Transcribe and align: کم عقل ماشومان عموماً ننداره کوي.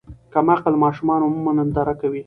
کم 0.33 0.45
عقل 0.55 0.73
ماشومان 0.83 1.19
عموماً 1.27 1.51
ننداره 1.57 1.93
کوي. 2.01 2.19